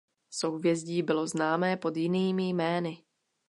Souhvězdí 0.29 1.01
bylo 1.03 1.27
známé 1.27 1.77
pod 1.77 1.97
jinými 1.97 2.49
jmény. 2.49 3.03